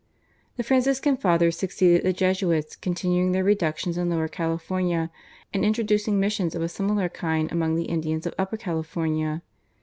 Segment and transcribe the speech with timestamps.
[0.57, 5.11] The Franciscan Fathers succeeded the Jesuits, continuing their reductions in Lower California,
[5.53, 9.43] and introducing missions of a similar kind among the Indians of Upper California.